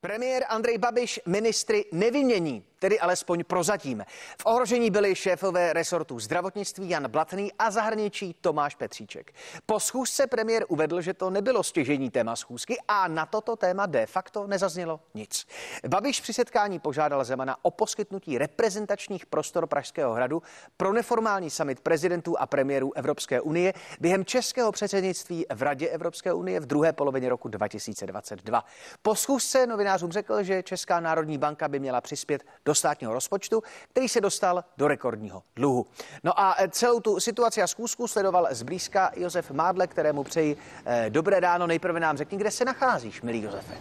[0.00, 4.04] Premiér Andrej Babiš ministry nevymění tedy alespoň prozatím.
[4.40, 9.32] V ohrožení byli šéfové resortu zdravotnictví Jan Blatný a zahraničí Tomáš Petříček.
[9.66, 14.06] Po schůzce premiér uvedl, že to nebylo stěžení téma schůzky a na toto téma de
[14.06, 15.46] facto nezaznělo nic.
[15.88, 20.42] Babiš při setkání požádal Zemana o poskytnutí reprezentačních prostor Pražského hradu
[20.76, 26.60] pro neformální summit prezidentů a premiérů Evropské unie během českého předsednictví v Radě Evropské unie
[26.60, 28.64] v druhé polovině roku 2022.
[29.02, 33.62] Po schůzce novinářům řekl, že Česká národní banka by měla přispět do do státního rozpočtu,
[33.88, 35.86] který se dostal do rekordního dluhu.
[36.24, 41.40] No a celou tu situaci a zkusku sledoval zblízka Josef Mádle, kterému přeji eh, dobré
[41.40, 41.66] ráno.
[41.66, 43.74] Nejprve nám řekni, kde se nacházíš, milý Josefe.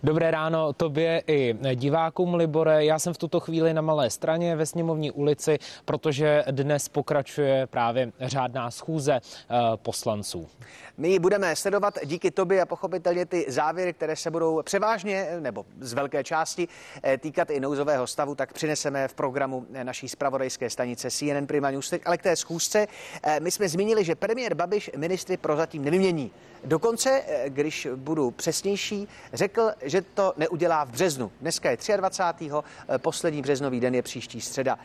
[0.05, 2.85] Dobré ráno tobě i divákům, Libore.
[2.85, 8.12] Já jsem v tuto chvíli na Malé straně ve sněmovní ulici, protože dnes pokračuje právě
[8.20, 10.49] řádná schůze eh, poslanců.
[10.98, 15.66] My ji budeme sledovat díky tobě a pochopitelně ty závěry, které se budou převážně nebo
[15.79, 16.67] z velké části
[17.04, 21.93] eh, týkat i nouzového stavu, tak přineseme v programu naší spravodajské stanice CNN Prima News.
[22.05, 22.87] Ale k té schůzce
[23.24, 26.31] eh, my jsme zmínili, že premiér Babiš ministry prozatím nevymění.
[26.65, 31.31] Dokonce, když budu přesnější, řekl, že to neudělá v březnu.
[31.41, 32.49] Dneska je 23.
[32.89, 34.79] Eh, poslední březnový den je příští středa.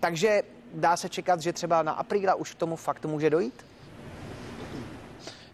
[0.00, 0.42] Takže
[0.74, 3.64] dá se čekat, že třeba na apríla už k tomu faktu může dojít?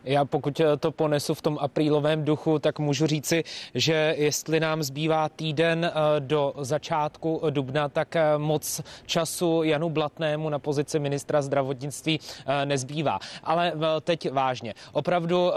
[0.06, 4.82] Já pokud eh, to ponesu v tom aprílovém duchu, tak můžu říci, že jestli nám
[4.82, 11.42] zbývá týden eh, do začátku dubna, tak eh, moc času Janu Blatnému na pozici ministra
[11.42, 12.20] zdravotnictví
[12.64, 13.18] nezbývá.
[13.44, 14.74] Ale teď vážně.
[14.92, 15.52] Opravdu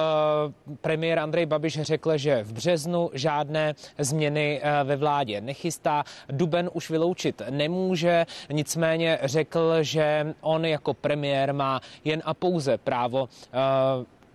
[0.82, 6.04] premiér Andrej Babiš řekl, že v březnu žádné změny ve vládě nechystá.
[6.28, 13.30] Duben už vyloučit nemůže, nicméně řekl, že on jako premiér má jen a pouze právo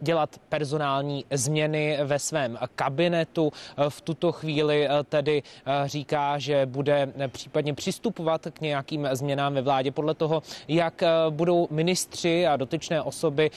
[0.01, 3.53] dělat personální změny ve svém kabinetu.
[3.89, 9.63] V tuto chvíli eh, tedy eh, říká, že bude případně přistupovat k nějakým změnám ve
[9.63, 13.51] vládě podle toho, jak eh, budou ministři a dotyčné osoby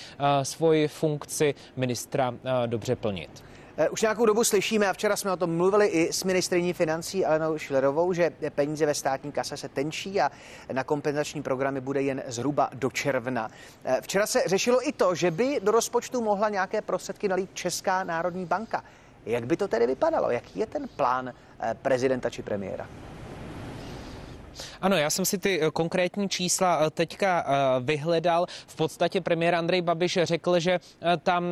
[0.44, 2.34] svoji funkci ministra
[2.68, 3.44] dobře plnit.
[3.80, 7.26] Eh, už nějakou dobu slyšíme, a včera jsme o tom mluvili i s ministriní financí
[7.26, 10.32] Alenou Šlerovou, že peníze ve státní kase se tenčí a
[10.72, 13.50] na kompenzační programy bude jen zhruba do června.
[13.86, 18.04] Eh, včera se řešilo i to, že by do rozpočtu mohla nějaké prostředky nalít Česká
[18.04, 18.84] národní banka.
[19.26, 20.32] Jak by to tedy vypadalo?
[20.32, 22.88] Jaký je ten plán eh, prezidenta či premiéra?
[24.82, 28.46] Ano, já jsem si ty eh, konkrétní čísla eh, teďka eh, vyhledal.
[28.68, 30.80] V podstatě premiér Andrej Babiš řekl, že
[31.24, 31.44] tam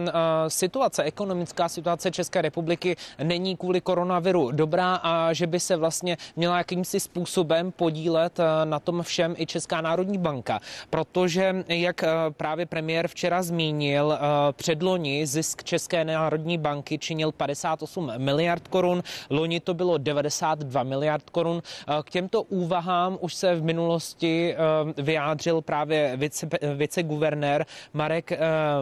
[0.47, 6.57] situace, ekonomická situace České republiky není kvůli koronaviru dobrá a že by se vlastně měla
[6.57, 10.59] jakýmsi způsobem podílet na tom všem i Česká národní banka.
[10.89, 14.19] Protože, jak právě premiér včera zmínil,
[14.51, 21.61] předloni zisk České národní banky činil 58 miliard korun, loni to bylo 92 miliard korun.
[22.03, 28.39] K těmto úvahám už se v minulosti eh, vyjádřil právě vice, viceguvernér Marek eh,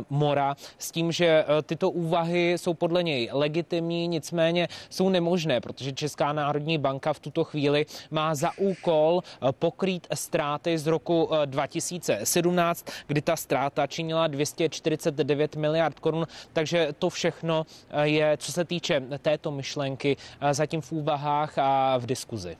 [0.09, 5.91] Mora s tím, že eh, tyto úvahy jsou podle něj legitimní, nicméně jsou nemožné, protože
[5.91, 13.21] Česká národní banka v tuto chvíli má za úkol pokrýt ztráty z roku 2017, kdy
[13.21, 17.65] ta ztráta činila 249 miliard korun, takže to všechno
[18.03, 20.17] je, co se týče této myšlenky,
[20.51, 22.57] zatím v úvahách a v diskuzi.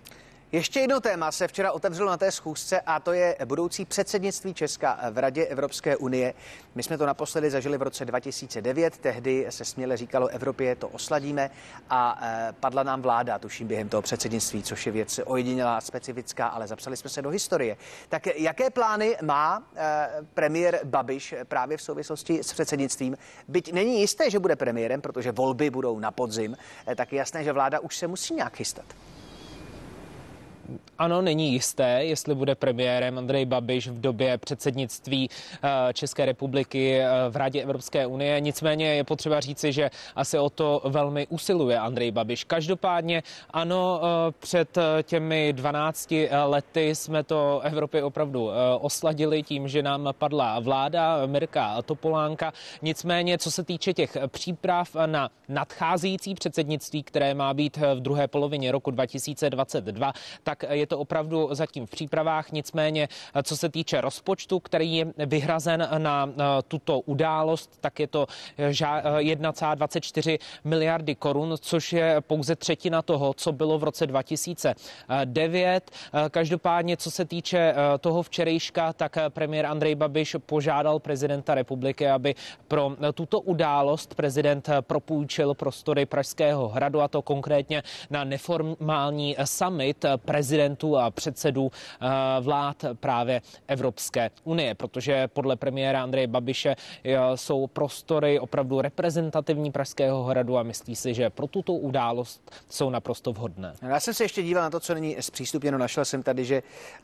[0.53, 5.00] Ještě jedno téma se včera otevřelo na té schůzce a to je budoucí předsednictví Česka
[5.12, 6.34] v Radě Evropské unie.
[6.75, 11.50] My jsme to naposledy zažili v roce 2009, tehdy se směle říkalo Evropě to osladíme
[11.90, 16.68] a e, padla nám vláda, tuším během toho předsednictví, což je věc ojedinělá, specifická, ale
[16.68, 17.78] zapsali jsme se do historie.
[18.09, 23.18] Tak jaké plány má e, premiér Babiš právě v souvislosti s předsednictvím?
[23.47, 27.44] Byť není jisté, že bude premiérem, protože volby budou na podzim, e, tak je jasné,
[27.44, 28.85] že vláda už se musí nějak chystat
[30.97, 37.07] ano, není jisté, jestli bude premiérem Andrej Babiš v době předsednictví eh, České republiky eh,
[37.29, 38.41] v Radě Evropské unie.
[38.41, 42.44] Nicméně je potřeba říci, že asi o to velmi usiluje Andrej Babiš.
[42.44, 48.49] Každopádně ano, eh, před těmi 12 lety jsme to Evropě opravdu
[48.79, 52.53] osladili tím, že nám padla vláda Mirka Topolánka.
[52.82, 58.72] Nicméně, co se týče těch příprav na nadcházející předsednictví, které má být v druhé polovině
[58.72, 62.52] roku 2022, tak tak je to opravdu zatím v přípravách.
[62.52, 63.08] Nicméně,
[63.44, 66.29] co se týče rozpočtu, který je vyhrazen na
[66.67, 68.28] tuto událost, tak je to
[68.58, 75.91] 1,24 miliardy korun, což je pouze třetina toho, co bylo v roce 2009.
[76.32, 82.35] Každopádně, co se týče toho včerejška, tak premiér Andrej Babiš požádal prezidenta republiky, aby
[82.67, 90.06] pro tuto událost prezident propůjčil prostory Pražského hradu a to konkrétně na neformální summit
[90.43, 92.07] prezidentů a předsedů eh,
[92.41, 100.23] vlád právě Evropské unie, protože podle premiéra Andreje Babiše eh, jsou prostory opravdu reprezentativní Pražského
[100.23, 103.73] hradu a myslí si, že pro tuto událost jsou naprosto vhodné.
[103.81, 105.78] Já jsem se ještě díval na to, co není zpřístupněno.
[105.78, 106.63] Našel jsem tady, že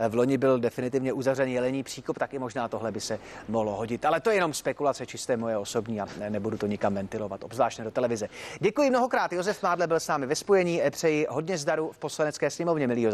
[0.10, 4.06] v loni byl definitivně uzavřený jelení příkop, taky možná tohle by se mohlo hodit.
[4.06, 7.92] Ale to je jenom spekulace čisté moje osobní a nebudu to nikam ventilovat, obzvlášť do
[7.92, 8.28] televize.
[8.60, 9.34] Děkuji mnohokrát.
[9.34, 10.82] Josef Mádle byl s námi ve spojení.
[10.90, 13.08] Přeji hodně zdaru v poslanecké sněmovně, milý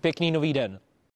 [0.00, 0.80] Pěkný nový den.